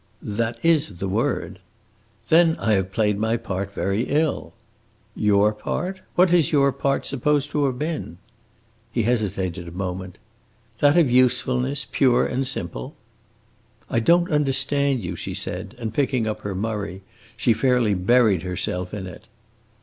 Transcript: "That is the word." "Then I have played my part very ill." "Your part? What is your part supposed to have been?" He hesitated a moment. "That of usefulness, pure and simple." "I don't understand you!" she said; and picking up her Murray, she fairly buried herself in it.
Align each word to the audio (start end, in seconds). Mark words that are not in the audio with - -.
"That 0.23 0.57
is 0.65 0.97
the 0.97 1.07
word." 1.07 1.59
"Then 2.29 2.55
I 2.57 2.73
have 2.73 2.91
played 2.91 3.19
my 3.19 3.37
part 3.37 3.71
very 3.75 4.05
ill." 4.09 4.51
"Your 5.15 5.53
part? 5.53 5.99
What 6.15 6.33
is 6.33 6.51
your 6.51 6.71
part 6.71 7.05
supposed 7.05 7.51
to 7.51 7.65
have 7.65 7.77
been?" 7.77 8.17
He 8.91 9.03
hesitated 9.03 9.67
a 9.67 9.71
moment. 9.71 10.17
"That 10.79 10.97
of 10.97 11.11
usefulness, 11.11 11.85
pure 11.91 12.25
and 12.25 12.47
simple." 12.47 12.95
"I 13.91 13.99
don't 13.99 14.31
understand 14.31 15.03
you!" 15.03 15.15
she 15.15 15.35
said; 15.35 15.75
and 15.77 15.93
picking 15.93 16.25
up 16.25 16.41
her 16.41 16.55
Murray, 16.55 17.03
she 17.37 17.53
fairly 17.53 17.93
buried 17.93 18.41
herself 18.41 18.95
in 18.95 19.05
it. 19.05 19.27